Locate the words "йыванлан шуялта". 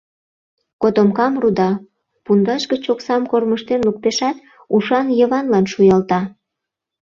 5.19-6.21